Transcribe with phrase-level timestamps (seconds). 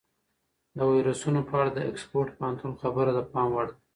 [0.77, 3.75] د ویروسونو په اړه د اکسفورډ پوهنتون خبره د پام وړ ده.